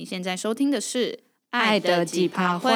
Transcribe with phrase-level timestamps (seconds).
[0.00, 1.12] 你现在收听的是
[1.50, 2.70] 《爱的几趴火》。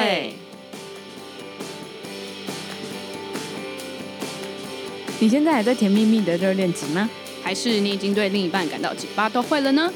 [5.19, 7.09] 你现在还在甜蜜蜜的热恋期吗？
[7.43, 9.91] 还是你已经对另一半感到几趴都会了呢？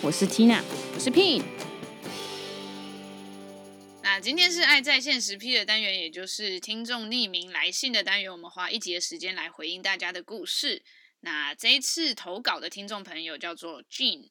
[0.00, 0.62] 我是 Tina，
[0.94, 1.42] 我是 Pin。
[4.04, 8.30] 那今天是爱在线实 P 的单元，也就是听众匿名来信的单元。
[8.30, 10.82] 我们花一集的时间来回应大家的故事。
[11.22, 14.28] 那这一次投稿的听众朋友叫做 Jean。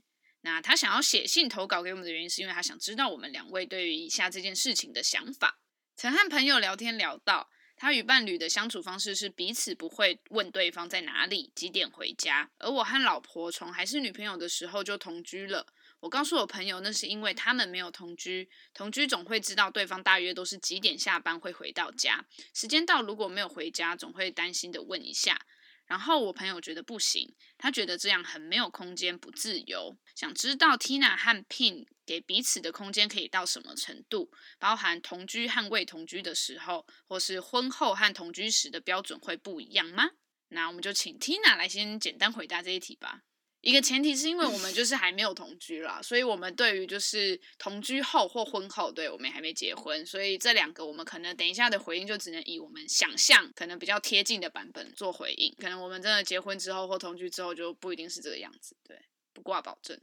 [0.47, 5.59] 那他想要写信投稿给我们的原因，是因为他想知道我们两位对于以下这件事情的想法。
[5.97, 12.49] 曾和朋友聊天聊到，他与伴侣的相处方式是彼此不会问对方在哪里、几点回家。
[12.59, 15.67] 而我和老婆从还是女朋友的时候就同居了。
[15.99, 22.25] 我告诉我朋友，那是因为他们没有同居，同居总会知道对方大约都是几点下班会回到家。
[22.53, 25.41] 时间到如果没有回家，总会担心的问一下。
[25.87, 29.97] 然后我朋友觉得不行，他觉得这样很没有空间，不自由。
[30.13, 40.11] 想知道 Tina 和 Pin 给彼此的空间可以到什么程度，包含同居和未同居的时候，或是婚后和同居时的标准会不一样吗？
[40.49, 43.21] 那我们就请 Tina 来先简单回答这一题吧。
[43.67, 58.97] 一个前提是因为我们就 是还没有同居啦，所以我们对于就是同居后或婚后，对，我们还没结婚，所以这两个我们可能等一下的回应就只能以我们想象可能比较贴近的版本做回应，可能我们真的结婚之后或同居之后就不一定是这个样子，对，
[59.33, 59.99] 不挂保证。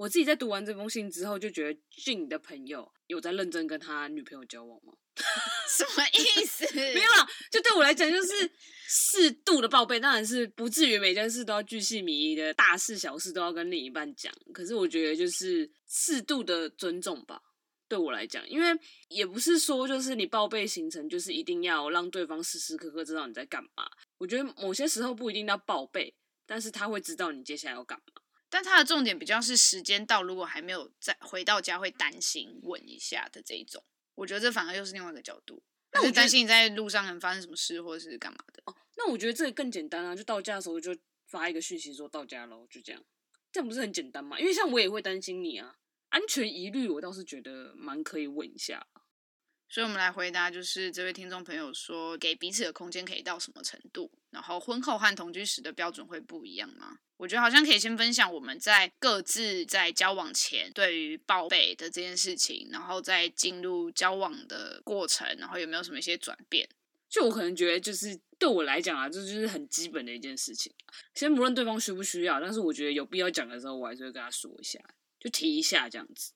[0.00, 4.94] 我自己在读完这封信之后，就觉得俊的朋友有在认真跟他女朋友交往吗？
[5.68, 6.64] 什么意思？
[6.74, 8.50] 没有啦，就对我来讲，就是
[8.88, 14.32] 适度的报备，当然是不至于每件事都要巨细靡遗的，大事小事都要跟另一半讲。
[14.54, 17.38] 可是我觉得就是适度的尊重吧，
[17.86, 18.68] 对我来讲，因为
[19.08, 23.86] 也不是说就是你报备行程就是一定要让对方时时刻刻知道你在干嘛。
[24.16, 26.14] 我觉得某些时候不一定要报备，
[26.46, 28.22] 但是他会知道你接下来要干嘛。
[28.50, 33.82] 但他的重点比较是时间到，如果还没有再回到家，会担心问一下的这一种。
[34.16, 35.62] 我觉得这反而又是另外一个角度，
[35.92, 38.62] 那是担心你在路上可能发生什么事，或者是干嘛的。
[38.66, 40.94] 哦，那我觉得这个更简单啊，就到家的时候就
[41.26, 43.02] 发一个讯息说到家喽，就这样，
[43.52, 44.38] 这样不是很简单吗？
[44.38, 45.76] 因为像我也会担心你啊，
[46.08, 48.86] 安全疑虑我倒是觉得蛮可以问一下。
[49.68, 54.10] 所以，我们来回答，就是这位听众朋友说，给彼此的空间可以到什么程度？
[54.30, 56.98] 然后，婚后和同居时的标准会不一样吗？
[57.20, 66.66] 我觉得好像可以先分享我们在各自在交往前对于报备的这件事情，然后再进入交往的过程，然后有没有什么一些转变？
[67.10, 70.72] 就我可能觉得，就是对我来讲啊，这就是很基本的一件事情。
[71.14, 74.80] 先不论对方需不需要，但是我觉得有必要讲的时候，我还是会跟他说一下，
[75.18, 76.32] 就提一下这样子。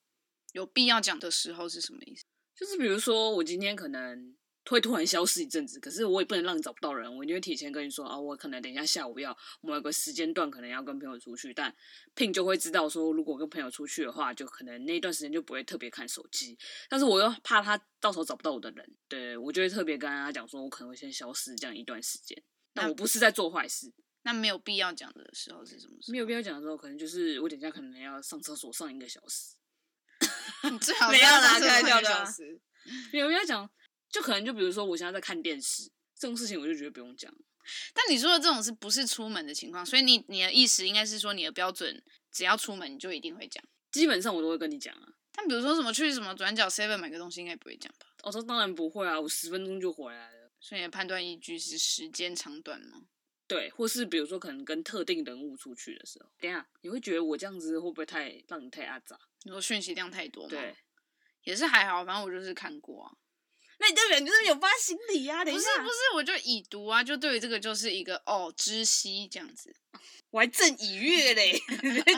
[0.52, 2.24] 有必要讲的时候是什么意思？
[2.54, 4.36] 就是比如说，我今天可能
[4.70, 11.74] 会突然消失一阵子，可是我也不能让你找不到人，我一定会提前跟你说啊，我可能等一下下午要某一个时间段可能要跟朋友出去，但
[12.16, 16.58] Pin 就会知道说，如果跟朋友出去的话，就可能那段时间就不会特别看手机，
[16.88, 22.42] 但是我又怕他到时候找不到我的人，对，我就会特别跟他讲说，我可能会先消失这样一段时间，
[22.72, 23.92] 但我不是在做坏事。
[24.22, 26.12] 那没有必要讲的时候是什么时候？
[26.12, 29.54] 没有必要讲的时候，可能就是我等一下可能要上厕所上一个小时。
[30.80, 32.26] 最好不要拉开掉的。
[33.12, 33.68] 有没有讲？
[34.14, 37.34] 就可能就比如说，我现在在看电视这种事情，我就觉得不用讲。
[37.92, 39.84] 但你说的这种是不是出门的情况？
[39.84, 43.60] 所以你你的意思应该是说，你的标准只要出门你就一定会讲。
[43.90, 45.08] 基本上我都会跟你讲啊。
[45.32, 48.06] 但比如说什么去什么转角 seven 买个东西，应该不会讲吧？
[48.22, 50.52] 我说当然不会啊，我十分钟就回来了。
[50.60, 53.02] 所以你的判断依据是时间长短吗？
[53.48, 59.18] 对，或是比如说可能跟特定人物出去的时候，等下你会觉得我这样子会不会太让你太阿杂？
[59.42, 60.50] 你说讯息量太多吗？
[60.50, 60.76] 对。
[61.42, 63.12] 也是还好，反正我就是看过啊。
[63.78, 65.44] 那你对人就是有发心理呀、啊？
[65.44, 69.74] 不是不是，我就已读啊，就对于这个就是一个哦知悉这样子。
[70.30, 71.60] 我还正已阅嘞，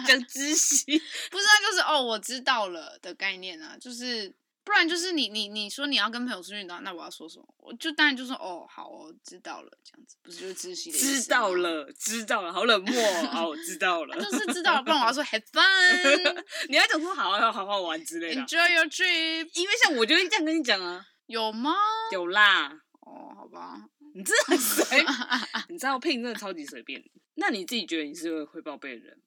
[0.07, 0.85] 讲 知悉，
[1.31, 4.35] 不是啊，就是哦我知道了的概念啊，就是。
[4.67, 7.47] 不然就是你你你说你要跟朋友出去，那那我要说什么？
[7.59, 11.23] 我就当然就说哦，好哦，知道了，这样子不是就是知悉的意思？
[11.23, 13.01] 知道了，知道了，好冷漠
[13.33, 21.75] 哦，我知道了，就是知道了，不然我要说 have fun，你要讲说好好好好玩之类的，enjoy your trip，因为像我就会这样跟你讲啊，有吗？
[22.13, 22.69] 有啦，
[23.01, 25.05] 哦，好吧，你真的很随，
[25.69, 27.03] 你知道 Pin 真的超级随便，
[27.35, 29.23] 那你自己觉得你是会会报备的人吗？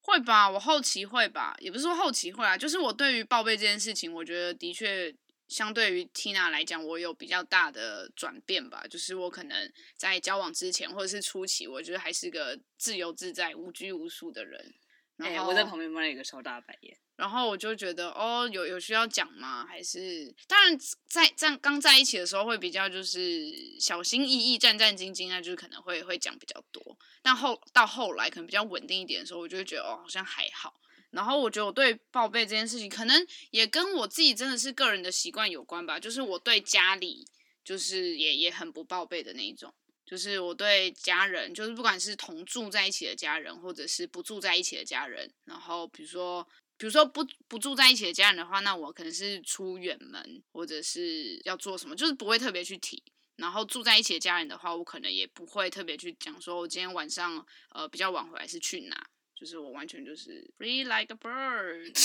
[0.00, 5.14] 会吧，我后期会吧，也不是说后期会啊，就是我对于报备这件事情，我觉得的确
[5.48, 8.86] 相对于 Tina 来讲，我有比较大的转变吧。
[8.88, 14.74] 就是我可能在交往之前或者是初期，我觉得还是个自由自在、无拘无束的人。
[15.18, 16.96] 哎、欸，我在旁边翻了一个超大白眼。
[17.16, 19.66] 然后我就觉得，哦，有有需要讲吗？
[19.66, 20.78] 还是当然
[21.08, 23.50] 在在刚在一起的时候会比较就是
[23.80, 26.96] 小心翼翼、战战兢兢啊，就是可能会会讲比较多。
[27.20, 30.72] 但后到后来可能比较稳定一点的时候，我就会觉得哦，好像还好。
[31.10, 35.98] 然后我觉得我对报备这件事情，可能也跟我自己真的是个人的习惯有关吧。
[35.98, 37.26] 就是我对家里，
[37.64, 39.74] 就是也也很不报备的那一种。
[40.08, 46.42] 就是我对家人，就是不管是同住在一起的家人，或者是不住在一起的家人，然后比如说，
[46.78, 53.02] 比如说不不住在一起的家人的话，那我可能是出远门，或者是要做什么，就是不会特别去提。
[53.36, 58.96] 然后住在一起的家人的话，我可能也不会特别去讲，说我今天晚上呃比较晚回来是去哪，
[59.38, 61.94] 就是我完全就是 free like a bird。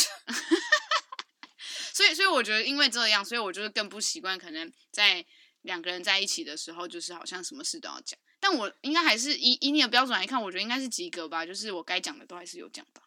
[1.94, 5.25] 所以，所以我觉得因为这样，所以我就是更不习惯，可能在。
[5.63, 8.18] 两个人在一起的时候，就是好像什么事都要讲。
[8.39, 11.45] 但我应该还是以以你的标准来看，我觉得应该是及格吧。
[11.45, 13.01] 就是我该讲的都还是有讲的。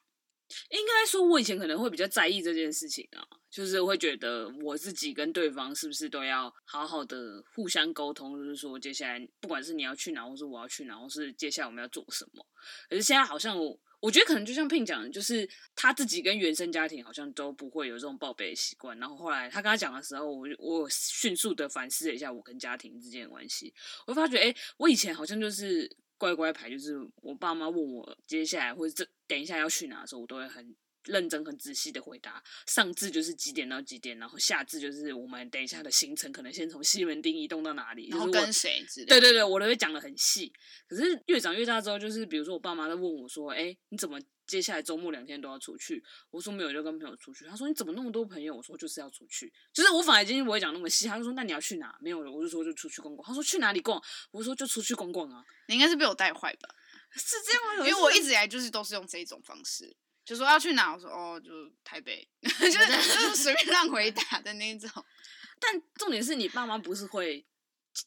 [0.71, 12.47] 应该说，我以前可能会比较在意这件事情啊，就是会觉得我自己跟对方是不是都要好好的互相沟通，就是说接下来不管是你要去哪，或是我要去哪，或是接下来我们要做什么。
[12.89, 13.79] 可是现在好像我。
[14.01, 18.99] 我觉得可能就像 Pin 讲的，就是他自己跟原生家庭好像都不会有这种报备的习惯。
[18.99, 23.73] 然后后来他跟他讲的时候，我我迅速的反思了一下我跟家庭之间的关系，
[24.07, 30.77] 我发觉，哎，我以前好像就是乖乖牌，就是我爸妈问我接下来或者这等一下要去哪的时候，我都会很。
[31.07, 39.15] 认真很仔细的回答，上至就是几点到几点，然后下至就是我们等一下的行程，可能先从西门町移动到哪里，然后跟谁之类的。
[39.15, 40.53] 对对对，我都会讲的很细。
[40.87, 51.07] 可是越长越大之后，就是比如说我爸妈在问我说：“哎，你怎么接下来周末两天都要出去？”我说：“没有，就跟朋友出去。”他说：“你怎么那么多朋友？”我说：“就是要出去。”就是我反而今天不会讲那么细。
[51.07, 53.27] 他就说：“那你要去哪？”没有，我就说就出去逛逛。
[53.27, 54.03] 他说：“去哪里逛？”
[54.33, 56.69] 我说：“就出去逛逛啊。”你应该是被我带坏吧？
[57.13, 57.89] 是这样吗？
[57.89, 59.97] 因为我一直以来就是都是用这种方式。
[60.27, 61.51] 就说要去哪，我说哦，就
[61.85, 64.91] 台北， 就是就是随便乱回答的那种。
[65.59, 67.47] 但重点是你爸妈不是会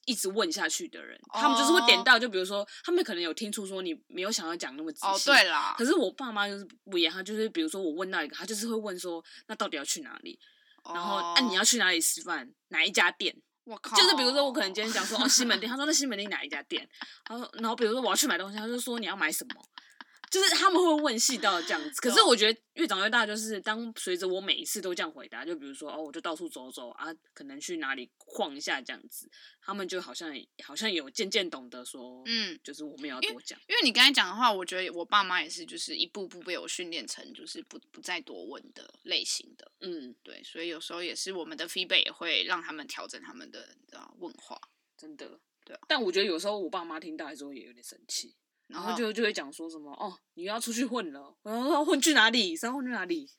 [0.05, 5.07] 一直问下去的人，他们就是会点到，就比如说他们可能有听出说你没有想要讲那么仔细。
[5.07, 5.73] 哦，对啦。
[5.77, 10.37] 可是我爸妈就是不一样，他就是比如说我问到一个，他就是会问说，那到底要去哪里？
[10.93, 12.51] 然后啊，你要去哪里吃饭？
[12.67, 13.35] 哪一家店？
[13.63, 13.95] 我靠！
[13.95, 16.87] 就是比如说我可能今天讲说哦西门 町，他说那西门町哪一家店？
[17.29, 19.63] 然后，然后比如说我要去买东西，他就说你要买什么？
[20.29, 29.27] 就是他们会问细到这样子，可是我觉得越长越大，就是当随着我每一次都这样回答，就比如说哦，我就到处走走啊，可能去哪里晃一下这样子，
[29.59, 30.31] 他们就好像
[30.63, 33.59] 好像有渐渐懂得说，嗯，就是我们要多讲。
[33.67, 43.75] 因为你刚才讲的话，我觉得我爸妈也是，就是一步步被我训练成就是不不再多问的类型的，嗯，对，所以有时候也是我们的 feedback 也会让他们调整他们的
[44.19, 44.61] 问话，
[44.95, 45.81] 真的，对啊。
[45.87, 48.35] 但我觉得有时候我爸妈听到之后也有点生气。
[48.69, 52.55] 然后就就会讲说什么哦，你要出去混了，我要混去哪里？
[52.55, 53.29] 想要混去哪里？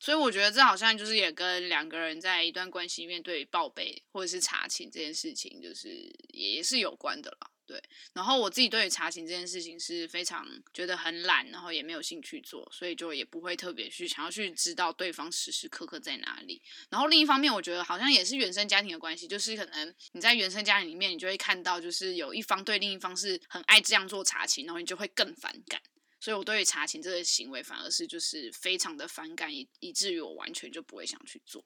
[0.00, 5.88] 所以我觉得这好像就是也跟两个人在一段关系里面对报备或者是查寝这件事情，就是
[6.28, 7.50] 也是有关的啦。
[7.70, 7.80] 对，
[8.14, 10.44] 然后我自己对于查勤这件事情是非常
[10.74, 16.60] 觉得很懒，然后也没有兴趣做，所以就也不会特别去想要去知道对方时时刻刻在哪里。
[16.88, 25.80] 然后另一方面，我觉得好像也是原生家庭的关系，就是可能你在原生家庭里面，你就会看到，就是有一方对另一方是很爱这样做查勤，然后你就会更反感。
[26.18, 31.64] 所以我对于查勤这个行为反而是就是非常的反感，以以至于我完全就不会想去做。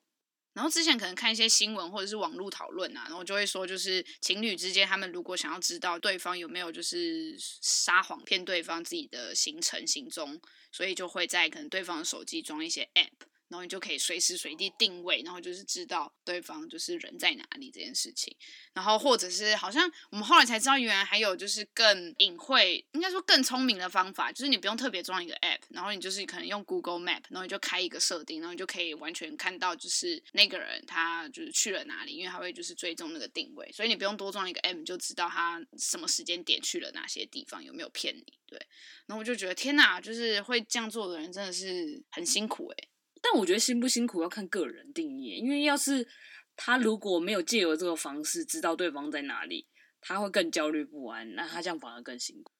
[0.55, 10.41] 然后之前可能看一些新闻或者是网络讨论啊，然后就会说，就是情侣之间，他们如果想要知道对方有没有就是撒谎骗对方自己的行程行踪，
[10.73, 13.27] 所以就会在可能对方的手机装一些 app。
[13.49, 18.36] 然后你就可以随时随地定位，然后就是知道对方就是人在哪里这件事情。
[18.72, 38.24] 然后或者是好像我们后来才知道，原来还有就是更隐晦，应该说更聪明的方法，就是你不用特别装一个 app，然后你就是可能用 Google Map，然后你就开一个设定，然后你就可以完全看到就是那个人他就是去了哪里，因为他会就是追踪那个定位，所以你不用多装一个 app，就知道他什么时间点去了哪些地方，有没有骗你？
[38.46, 38.58] 对。
[39.06, 42.89] 然后我就觉得天哪，就是会这样做的人真的是很辛苦诶。
[43.24, 46.06] 但我觉得辛不辛苦要看个人定义，因为要是
[46.54, 49.66] 他如果没有借由这个方式知道对方在哪里，
[50.02, 52.52] 他会更焦虑不安，那他这样反而更辛苦。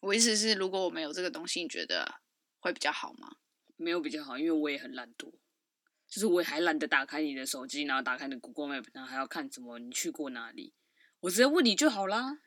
[0.00, 2.20] 我意思是，如果我没有这个东西，你觉得
[2.60, 3.36] 会比较好吗？
[3.76, 5.30] 没有比较好，因为我也很懒惰，
[6.08, 10.72] 就是我也还懒得打开你的手机，然后打开你的 Google Map，然后还要看什么你去过哪里，
[11.20, 12.38] 我直接问你就好啦。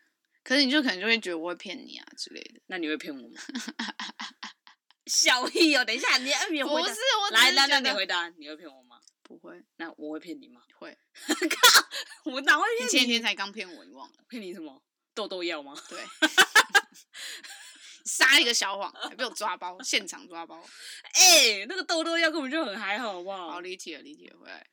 [0.44, 3.40] 可是你就可能就会觉得我会骗你啊之类的，那你会骗我吗？
[5.08, 5.84] 小屁哦！
[5.84, 6.88] 等一下，你要你回答。
[6.88, 9.00] 不是我来，来，来，你回答，你会骗我吗？
[9.24, 9.64] 不会。
[9.78, 10.62] 那我会骗你吗？
[10.76, 10.98] 会。
[11.26, 12.32] 靠！
[12.32, 12.84] 我哪会骗你？
[12.84, 14.18] 你前天才刚骗我，你忘了？
[14.30, 14.82] 骗你什么？
[15.14, 15.76] 痘痘药吗？
[15.90, 16.00] 对。
[18.06, 20.64] 撒一个小谎，还被我抓包， 现场抓包。
[21.14, 23.52] 哎、欸，那个痘痘药根本就很还好，好不好？
[23.52, 24.68] 好，离题了，离题了，回来。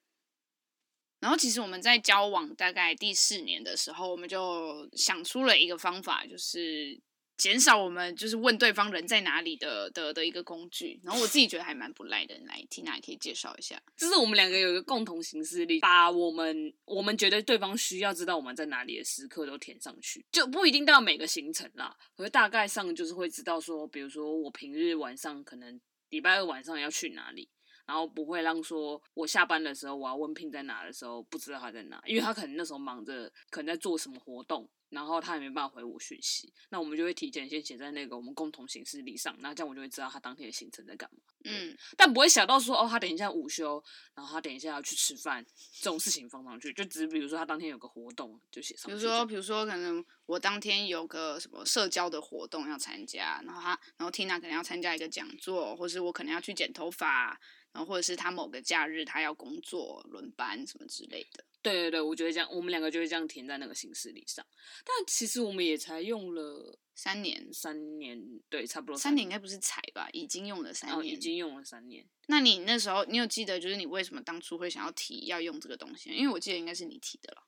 [1.21, 7.01] 然后其实我们在交往大概第四年的时候，我们就想出了一个方法，就是。
[7.39, 11.01] 减少我们就是问对方人在哪里的的的一个工具。
[11.03, 13.81] 然后我自己觉得还蛮不赖的，来，Tina 也可以介绍一下。
[13.97, 25.81] 就是我们两个有一个共同行事历，把我们我们觉得对方需要知道我们在哪里的时刻都填上去，就不一定到每个行程啦，可是大概上就是会知道说，比如说我平日晚上可能
[26.11, 27.49] 礼拜二晚上要去哪里。
[27.89, 36.53] 然后不会让说我下班的时候我要问 Pin 在哪的时候不知道他在哪，因为他可能那时候忙着，可能在做什么活动，然后他也没办法回我讯息。
[36.69, 41.21] 那我们就会提前先写在那个我们共同行事历上，那这样我就会知道他当天的行程在干嘛。
[41.45, 43.83] 嗯，但不会想到说哦，他等一下午休，
[44.15, 45.43] 然后他等一下要去吃饭
[45.81, 48.99] 这种事情放上去，就只是比如说他当天有个活动就写上去。
[48.99, 57.41] 比如说，比如说可能我当天有个什么社交的活动要参加，然后他，然后 Tina 可能要参加一个讲座，或是我可能要去剪头发。
[57.73, 61.45] 然后或者是他某个假日他要工作轮班什么之类的。
[61.61, 64.47] 对对对，我觉得这样，我们两个就会这样填在那个行事历上。
[64.85, 70.09] 但其实我们也才用了三年，三年，对，差不多三年应该不是才吧？
[70.13, 72.07] 已经用了三年，哦，已经用了三年。
[72.29, 76.11] 那你那时候你有记得就是你为什么当初会想要提要用这个东西？
[76.11, 77.43] 因为我记得应该是你提的了。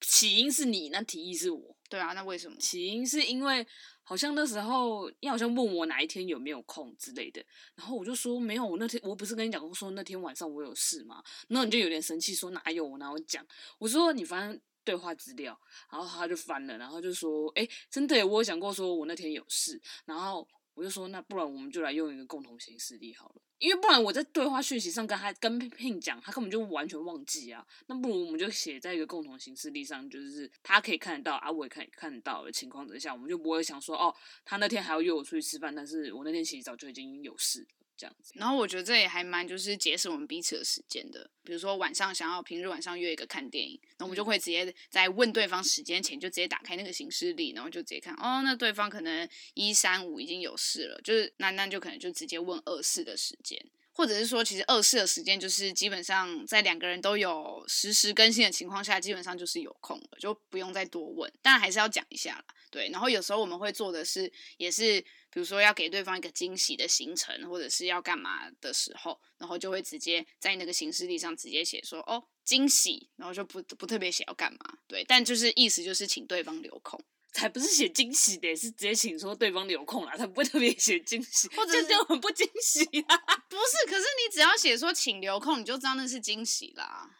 [0.00, 1.76] 起因是你，那提议是我。
[1.88, 2.56] 对啊，那为什么？
[2.58, 3.64] 起因是因为
[4.02, 7.44] 好像那时候你好像问我哪一天有没有空之类的，
[7.76, 11.22] 然后我就说没有，我那天我不是跟你讲过说那天晚上我有事吗？
[11.48, 13.46] 然后你就有点生气说哪有，我哪有讲？
[13.78, 15.56] 我说你翻对话资料，
[15.90, 23.42] 然后他就翻了，然后就说哎，真的，我有讲过说我那天有事，然后我就说那不然我们就来用一个共同行事历好了。
[23.58, 27.66] 因为不然我在对话讯息上跟他跟 Pin 讲，他根本就完全忘记啊。
[27.86, 34.14] 那不如我们就写在一个共同行事历上，就是他可以看得到啊，我也看看得到的情况之下，我们就不会想说哦，
[34.44, 37.66] 他那天还要约我出去吃饭，但是我那天其实早就已经有事。
[37.96, 41.28] 这样子，然后我觉得这也还蛮就是节省我们彼此的时间的。
[41.42, 62.44] 比如说晚上想要平日晚上约一个看电影，那我们就会直接在问对方时间前就直接打开那个行事历，然后就直接看哦，那对方可能一三五已经有事了，就是那那就可能就直接问二四的时间，或者是说其实二四的时间就是基本上在两个人都有实时更新的情况下，基本上就是有空了，就不用再多问，但还是要讲一下啦。
[62.76, 65.02] 对，然后有时候我们会做的是也是。
[65.28, 76.98] 比如说要给对方一个惊喜的行程，或者是要干嘛的时候，然后就会直接在那个行事历上直接写说哦惊喜，然后就不不特别写要干嘛，对，但就是意思就是请对方留空，
[77.32, 83.18] 才不是写惊喜的，是直接请说对方留空啦，他不会特别写惊喜，或者是就很不惊喜啊，
[83.50, 87.10] 不是，可是你只要写说请留空，你就知道那是惊喜啦，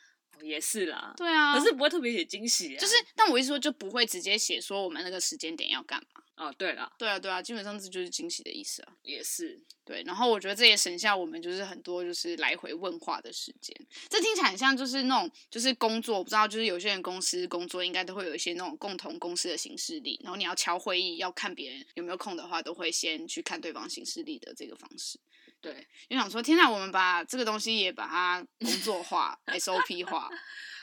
[0.42, 6.22] 也是啦，对啊，可是不会特别写惊喜啊，就是，但我意思说就不会直接写说我们那个时间点要干嘛。
[6.36, 10.02] 哦，对了，对啊，对啊，基本上这就是惊喜的意思啊，也是对。
[10.04, 13.74] 然后我觉得这也省下我们就是很多就是来回问话的时间。
[14.10, 25.18] 这听起来很像就是那种就是工作，不知道就是有些人公司工作应该都会有一些那种共同公司的行事历，然后你要敲会议要看别人有没有空的话，都会先去看对方行事历的这个方式。
[25.60, 30.30] 对，就想说，天哪，我们把这个东西也把它工作化、 SOP 化。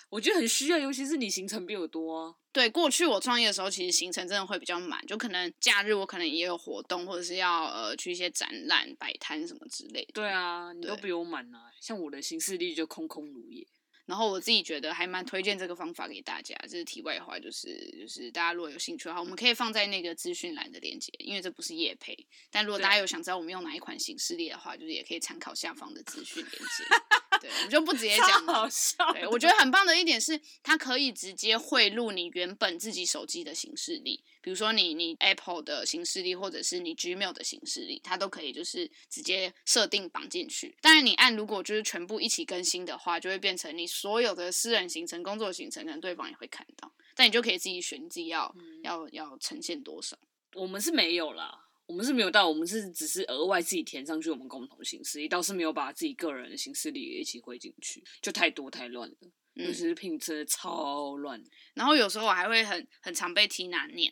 [0.09, 2.35] 我觉得很需要，尤其是你行程比我多啊。
[2.51, 10.11] 对，过去我创业的时候，其实行程真的会比较满，就可能假日我可能也有活动，或者是要呃去一些展览、摆摊什么之类的。
[10.13, 13.65] 对啊，你都比我满啊，像我的行事历就空空如也。
[14.05, 22.13] 然后我自己觉得还蛮推荐这个方法给大家，这是题外话，就是就是大家如果有兴趣的话，我们可以放在那个资讯栏的链接，因为这不是业配。
[22.51, 26.83] 但如果大家有想知道我们用哪一款形式列的话，就是也可以参考下方的资讯链接。
[27.43, 28.45] 对，我们就不直接讲。
[28.45, 28.95] 好笑。
[29.11, 34.23] 对，我觉得很棒的一点是，它可以直接汇入你原本自己手机的行事历。
[34.41, 40.77] 比如说你你 Apple 的行事历，或者是你 Gmail 的行事历，它都可以就是直接设定绑进去。
[40.81, 46.89] 当然你按如果就是全部一起更新的话，就会变成你所有的私人行程、工作行程，可能对方也会看到。
[47.15, 50.17] 但你就可以自己选自己要、嗯、要要呈现多少。
[50.55, 59.15] 我们是没有啦，我们是没有到，我们是只是额外自己填上去我们共同行事历，倒是没有把自己个人的行事历也一起汇进去，就太多太乱了。
[59.53, 61.39] 尤其是拼车超乱，
[61.75, 64.11] 然后有时候我还会很很常被 Tina 念。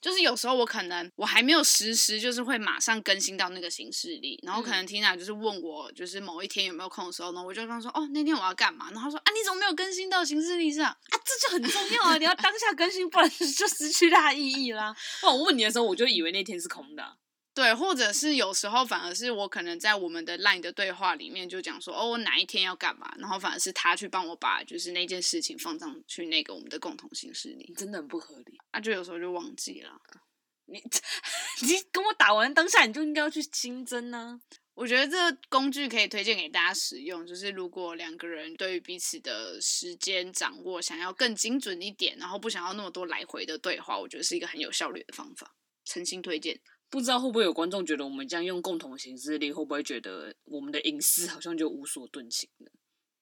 [0.00, 8.90] 就是有时候我可能我还没有实时，就是会马上更新到那个行事历，然后可能 Tina 就是问我，就是某一天有没有空的时候呢，我就跟他说，哦，那天我要干嘛？
[8.92, 10.86] 然后他说，啊，你怎么没有更新到行事历上？
[10.86, 14.94] 啊，这就很重要啊，你要当下更新，不然 就失去它的意义啦。
[15.22, 17.14] 那 我问你的时候，我就以为那天是空的啊。
[17.58, 28.56] 对，或者是有时候反而是我可能在我们的 LINE 的对话里面就讲说，哦，我哪一天要干嘛，然后反而是他去帮我把就是那件事情放上去那个我们的共同行事里，真的很不合理。
[28.70, 29.90] 啊，就有时候就忘记了。
[30.70, 30.78] 你
[31.66, 34.40] 你跟我打完当下，你就应该要去新增呢。
[34.74, 45.56] 我觉得这个工具可以推荐给大家使用，就是如果两个人对于彼此的时间掌握想要更精准一点，然后不想要那么多来回的对话，我觉得是一个很有效率的方法。
[45.84, 46.60] 诚心推荐。
[46.90, 52.72] 不知道会不会有观众觉得我们这样用共同行事力，会不会觉得我们的隐私好像就无所遁形了？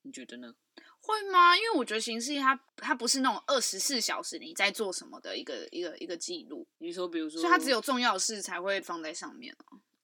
[0.02, 0.54] 你觉得呢？
[1.00, 1.56] 会吗？
[1.56, 6.66] 因为我觉得行事历它它不是那种二十四小时你在做什么的一个一个一个记录。
[6.78, 9.56] 你说，比如说，所以它只有重要的事才会放在上面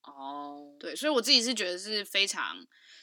[0.02, 0.78] 哦，oh.
[0.78, 2.56] 对，所以我自己是觉得是非常，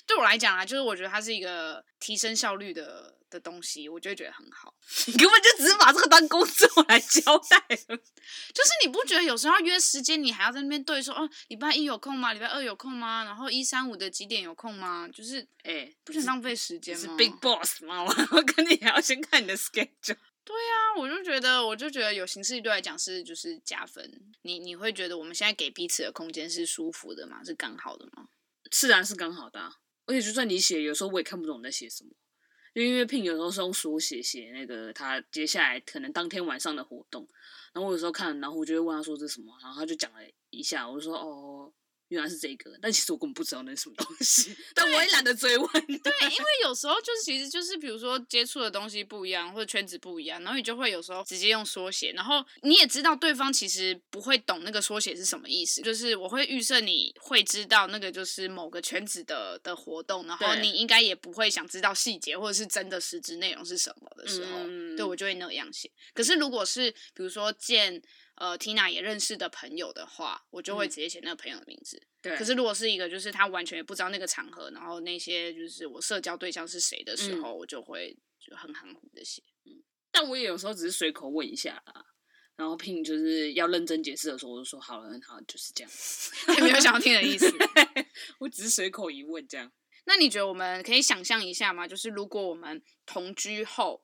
[0.09, 4.73] 对我来讲啊，就是我觉得它是一个提升效率的的东西，我就会觉得很好。
[5.05, 12.33] 你根本就只是把这个当工作来交代，就是你不觉得有时候约时间，你还要在那边对说，哦，礼拜一有空吗？
[12.33, 13.23] 礼拜二有空吗？
[13.23, 15.07] 然后一三五的几点有空吗？
[15.13, 17.01] 就是，哎、欸，不想浪费时间吗？
[17.01, 18.03] 是 Big Boss 吗？
[18.33, 20.17] 我跟你还要先看你的 schedule。
[20.43, 24.11] 对啊，我就觉得，我就觉得有行事历对来讲是就是加分。
[24.41, 27.43] 你你会觉得我们现在给彼此的空间是舒服的吗？
[27.45, 28.29] 是刚好的吗？
[28.71, 29.71] 是然，是刚好的啊。
[30.09, 32.09] 而且就算你写，有时候我也看不懂你在写什么，
[32.73, 37.27] 就因为聘有时候是用书写写那个他接下来可能当天晚上的活动，
[37.73, 41.71] 然后我有时候看，然后我就会问他说这是什么，然后他就讲了一下，我就说哦。
[42.09, 45.71] 原来是这个，但其实我根本不知道那是什么东西， 但我也懒得追问。
[45.71, 65.91] 对，因为有时候就是其实就是比如说接触的东西不一样，或者圈子不一样，然后你就会有时候直接用缩写，然后你也知道对方其实不会懂那个缩写是什么意思，就是我会预设你会知道那个就是某个圈子的的活动，然后你应该也不会想知道细节或者是真的实质内容是什么的时候，嗯、对我就会那样写。
[66.13, 68.01] 可是如果是比如说见。
[68.39, 72.01] 呃，Tina 也认识的朋友的话，我就会直接写那个朋友的名字。
[72.21, 72.35] 对。
[72.37, 79.43] 可是如果是一个就是他完全也不知道那个场合，然后那些就是我社交对象是谁的时候，嗯、我就会就很含糊的写。
[79.65, 79.83] 嗯。
[80.11, 82.05] 但我也有时候只是随口问一下啦，
[82.55, 85.91] 然后 Pin 就是要认真解释的时候，我就说好了，很好，就是这样。
[86.55, 87.45] 也没有想要听的意思。
[88.39, 89.69] 我只是随口一问这样。
[90.05, 91.85] 那你觉得我们可以想象一下吗？
[91.85, 94.03] 就是如果我们同居后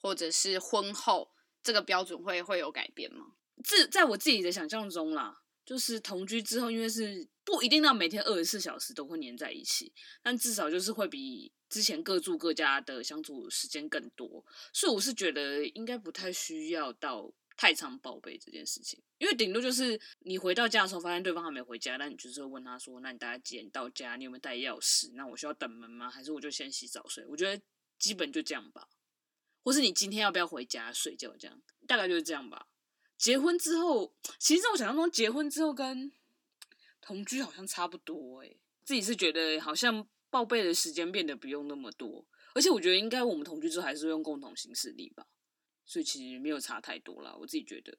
[0.00, 1.30] 或者是婚后，
[1.62, 3.26] 这个标准会会有改变吗？
[3.64, 9.92] 自在我自己的想象中啦，就是同居之后，因为是不一定到每天二十四小时都会黏在一起，
[10.22, 24.16] 但至少就是会比之前各住各家的相处时间更多，所以我是觉得应该不太需要到太常报备这件事情，因为顶多就是你回到家的时候发现对方还没回家，那你就是问他说，那你大概几点到家？
[24.16, 25.12] 你有没有带钥匙？
[25.14, 26.10] 那我需要等门吗？
[26.10, 27.24] 还是我就先洗澡睡？
[27.26, 27.62] 我觉得
[27.98, 28.88] 基本就这样吧，
[29.62, 31.34] 或是你今天要不要回家睡觉？
[31.38, 32.66] 这样大概就是这样吧。
[33.16, 36.10] 结婚之后，其实在我想象中，结婚之后跟
[37.00, 38.58] 同居好像差不多诶。
[38.84, 45.26] 自己是觉得好像报备的时间变得不用那么多，而且我觉得应该我们同居之后还是用共同行事历吧，
[45.86, 47.34] 所以其实没有差太多啦。
[47.38, 47.96] 我自己觉得。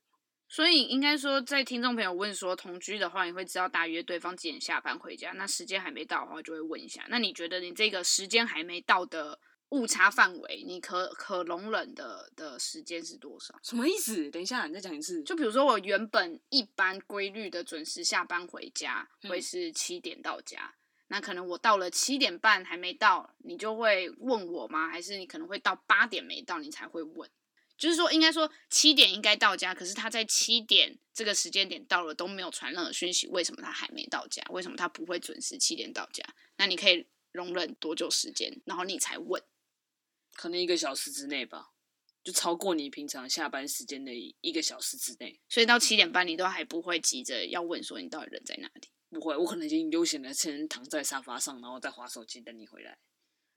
[0.47, 7.04] 所以应该说，在听众朋友问说同居的话，你会知道大约对方几点下班回家，那时间还没到的话，就会问一下。
[7.10, 9.39] 那你觉得你这个时间还没到的？
[9.69, 13.60] 误差范围，你可可容忍的的时间是多少？
[13.63, 14.30] 什么意思？
[14.30, 15.23] 等一下，你再讲一次。
[15.23, 24.88] 就比如说，我原本一般规律的准时下班回家会是七点到家，嗯、那可能我到了七点半还没到，你就会问我吗？
[24.88, 27.30] 还是你可能会到八点没到，你才会问？
[27.78, 34.41] 就是说，应该说七点应该到家，可是他在七点这个时间点到了都没有传任何讯息，为什么他还没到家？
[34.51, 36.23] 为什么他不会准时七点到家？
[36.56, 38.62] 那你可以容忍多久时间？
[38.63, 39.43] 然后你才问？
[40.35, 41.71] 可能一个小时之内吧，
[42.23, 45.41] 就超过你平常下班时间的一个小时之内。
[45.49, 48.89] 所以到七点半，你都还不会急着要问说你到底人在哪里？
[49.09, 52.97] 不会，我可能已经悠闲的先躺在沙发上，然后再划手机等你回来，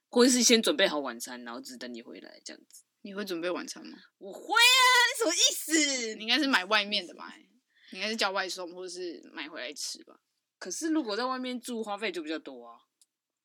[0.08, 2.84] 或者是先准备好晚餐，然后只等你回来这样子。
[3.00, 3.98] 你会准备晚餐吗？
[4.18, 6.14] 我会啊，你什么意思？
[6.14, 7.34] 你应该是买外面的吧？
[7.90, 10.20] 你应该是叫外送，或者是买回来吃吧？
[10.58, 12.78] 可是如果在外面住，花费就比较多啊。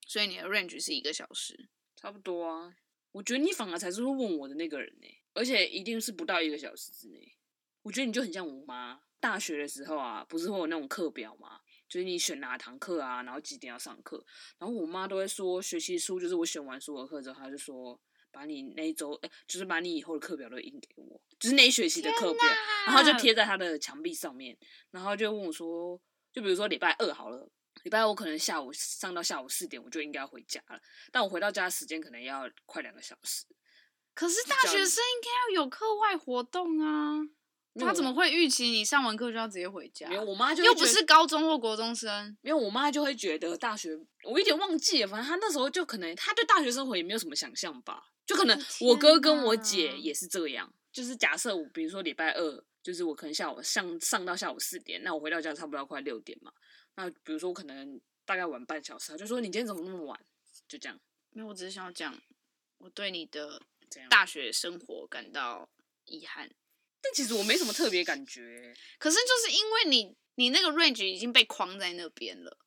[0.06, 2.76] 所以你的 range 是一个小时，差不多啊。
[3.14, 7.38] 我觉得你反而才是会问我的那个人呢，而且一定是不到一个小时之内。
[7.84, 11.62] 我觉得你就很像我妈，大学的时候啊，不是会有那种课表吗？
[11.88, 14.26] 就是你选哪堂课啊，然后几点要上课。
[14.58, 18.00] 然后我妈都会说，学期书就是我选完所有课之后，她就说
[18.32, 22.44] 把你那一周，哎，就是把你以后的课表都印给我，就是那一学期的课表，
[22.88, 24.58] 然后就贴在她的墙壁上面，
[24.90, 27.48] 然后就问我说，就比如说礼拜二好了。
[27.82, 30.80] 礼拜五可能下午上到下午四点，我就应该要回家了。
[31.12, 33.46] 但我回到家的时间可能要快两个小时。
[34.14, 37.20] 可是大学生应该要有课外活动啊，
[37.80, 40.08] 他怎么会预期你上完课就要直接回家？
[40.08, 42.38] 没有，我妈就又不是高中或国中生。
[42.42, 43.90] 没有，我妈就会觉得大学，
[44.24, 45.08] 我有点忘记了。
[45.08, 48.04] 反正她那时候就可能，她对大学生活也没有什么想象吧。
[48.26, 56.52] 就可能我哥跟我姐也是这样，就是假设我比如说礼拜二，就是我可能下午上上到下午四点，那我回到家差不多要快六点嘛。
[56.96, 60.20] 那比如说，我可能大概晚半小时，他就说你今天怎么那么晚？
[60.68, 61.00] 就这样。
[61.32, 62.20] 没有，我只是想要讲，
[62.78, 63.62] 我对你的
[64.10, 65.70] 大学生活感到
[66.06, 66.50] 遗憾。
[67.02, 68.74] 但其实我没什么特别感觉。
[69.00, 72.58] 可是就是因为你你那个 range 已经被框在那边了，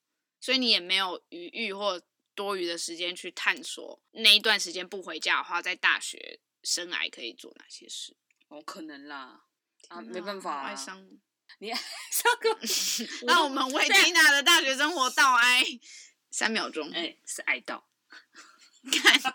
[0.41, 2.03] 所以你也没有余裕或
[2.35, 8.15] 多余的时间去探索那一段时间不回家的话，在大学生涯可以做哪些事。
[8.49, 9.47] 哦，可能啦，
[9.89, 11.09] 啊，没办法、啊，哀伤。
[11.59, 11.79] 你 哀
[12.11, 12.59] 伤个，
[13.27, 15.65] 那我们为 Tina 的大学生活道 哀
[16.31, 16.91] 三秒钟。
[16.91, 17.83] 哎、欸，是哀悼，
[19.03, 19.35] 看，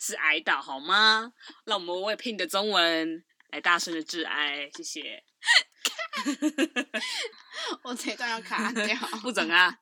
[0.00, 1.32] 是哀悼好吗？
[1.64, 5.24] 让我们为 Pin 的中文来大声的致哀，谢谢。
[7.82, 9.78] 我这段要卡掉，不准啊！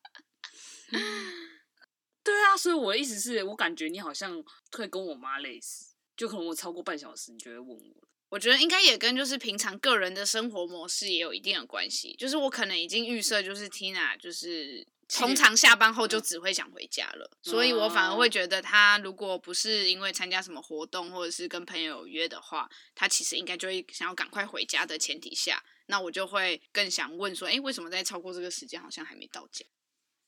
[2.23, 8.09] 对啊，所以我的意思是我感觉你好像会跟我妈类似，就可能我超过半小时，你就会问我。
[8.35, 12.17] 我觉得应该也跟就是平常个人的生活模式也有一定的关系。
[12.19, 29.65] 就是我可能已经预设，就是 Tina 就是通常下班后就只会想回家了，所以我反而会觉得他如果不是因为参加什么活动或者是跟朋友约的话，他其实应该就会想要赶快回家的前提下，那我就会更想问说，哎，为什么在超过这个时间好像还没到家？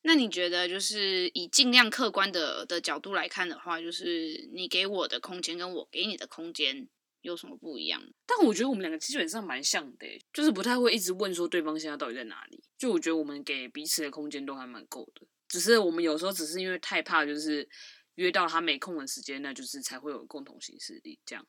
[0.02, 6.86] 那你觉得就是以尽量客观的的角度来看的话，就是你给我的空间跟我给你的空间。
[7.26, 8.00] 有什么不一样？
[8.24, 12.62] 但我觉得我们两个基本上蛮像的，就是不太会一直问说对方现在到底在哪里。
[12.78, 17.68] 就我觉得我们给彼此的空间都还蛮够的，只是我们有时候只是因为太怕，就是
[18.14, 21.46] 约到他没空的时间，那就是才会有共同行事力这样。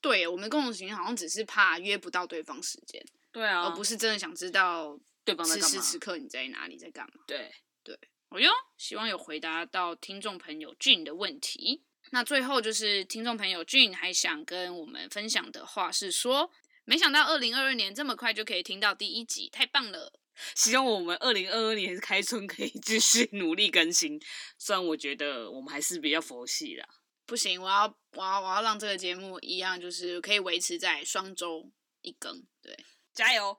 [0.00, 7.22] 对，我们共同行事好像只是怕约不到对方时间，对啊，而不是真的想知道对方此时此刻你在哪里，在干嘛。
[7.26, 7.52] 对
[7.84, 7.98] 对，
[8.30, 11.84] 我哟，希望有回答到听众朋友俊的问题。
[12.14, 16.50] 那最后就是听众朋友俊还想跟我们分享的话是说，
[16.84, 20.12] 没想到二零二二年这么快就可以听到第一集，太棒了！
[20.54, 24.20] 希望我们二零二二年开春可以继续努力更新。
[24.58, 26.86] 虽然我觉得我们还是比较佛系啦，
[27.24, 31.72] 不行，我要我要我要让这个节目一样，就是可以维持在双周
[32.02, 32.44] 一更。
[32.60, 32.76] 对，
[33.14, 33.58] 加油！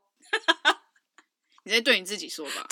[1.65, 2.67] 你在对你自己说吧。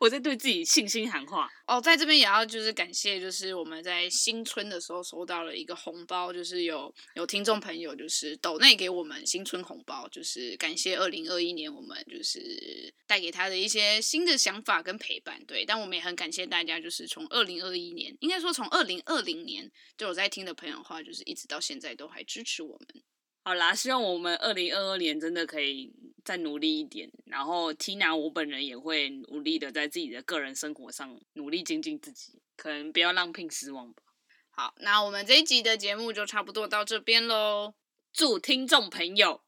[0.00, 23.02] 我在对自己信心喊话哦，在这边也要就是感谢，就是我们在新春的时候收到了一个红包，就是有有听众朋友就是抖内给我们新春红包，就是感谢二零二一年我们就是带给他的一些新的想法跟陪伴，对，但我们也很感谢大家，就是从二零二一年，应该说从二零二零年就有在听的朋友的话，就是一直到现在都还支持我们。
[23.46, 25.92] 好啦，希望我们二零二二年真的可以
[26.24, 34.02] 再努力一点，然后 Tina 我本人也会努力的在自己的个人生活上努力精进自己，可能不要让 Pin 失望吧。
[34.48, 37.74] 好，那我们这一集的节目就差不多到这边喽。
[38.14, 39.42] 祝听众朋友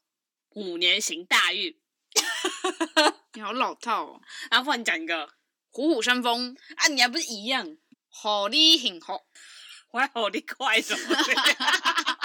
[0.49, 1.75] 五年行大运！
[3.33, 4.21] 你好老套哦。
[4.51, 5.27] 然后不然你讲一个
[5.71, 7.75] 虎虎生风啊，你还不是一样？
[8.09, 9.19] 好你幸福，
[9.91, 11.15] 我还好你快什么？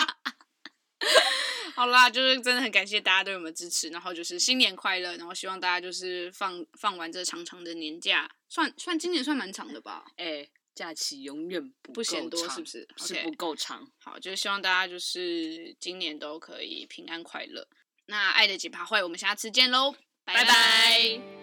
[1.74, 10.04] 好啦，就是真的很感谢大家对我们支持，然后就是新年快乐，然后希望大家就是放放完这长长的年假，算算今年算蛮长的吧？
[10.16, 12.86] 哎、欸，假期永远不不嫌多，是不是？
[12.98, 13.82] 是不够长。
[13.82, 13.88] Okay.
[13.98, 17.66] 好，就是希望大家就是今年都可以平安快乐。
[18.06, 21.41] 那爱的几趴会，我们下次见喽，拜拜。